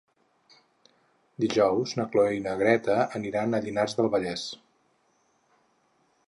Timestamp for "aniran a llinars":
3.21-3.95